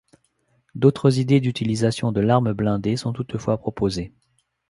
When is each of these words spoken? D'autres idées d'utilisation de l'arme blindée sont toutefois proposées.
D'autres 0.73 1.19
idées 1.19 1.39
d'utilisation 1.39 2.11
de 2.11 2.21
l'arme 2.21 2.53
blindée 2.53 2.95
sont 2.97 3.13
toutefois 3.13 3.59
proposées. 3.59 4.11